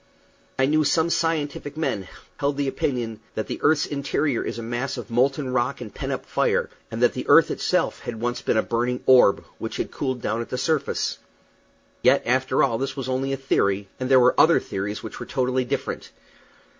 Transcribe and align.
I 0.57 0.65
knew 0.65 0.83
some 0.83 1.11
scientific 1.11 1.77
men 1.77 2.07
held 2.37 2.57
the 2.57 2.67
opinion 2.67 3.19
that 3.35 3.45
the 3.45 3.59
earth's 3.61 3.85
interior 3.85 4.43
is 4.43 4.57
a 4.57 4.63
mass 4.63 4.97
of 4.97 5.11
molten 5.11 5.53
rock 5.53 5.79
and 5.79 5.93
pent 5.93 6.11
up 6.11 6.25
fire, 6.25 6.71
and 6.89 7.03
that 7.03 7.13
the 7.13 7.27
earth 7.29 7.51
itself 7.51 7.99
had 7.99 8.19
once 8.19 8.41
been 8.41 8.57
a 8.57 8.63
burning 8.63 9.03
orb, 9.05 9.43
which 9.59 9.77
had 9.77 9.91
cooled 9.91 10.19
down 10.19 10.41
at 10.41 10.49
the 10.49 10.57
surface; 10.57 11.19
yet, 12.01 12.23
after 12.25 12.63
all, 12.63 12.79
this 12.79 12.97
was 12.97 13.07
only 13.09 13.31
a 13.31 13.37
theory, 13.37 13.89
and 13.99 14.09
there 14.09 14.19
were 14.19 14.33
other 14.41 14.59
theories 14.59 15.03
which 15.03 15.19
were 15.19 15.27
totally 15.27 15.65
different. 15.65 16.09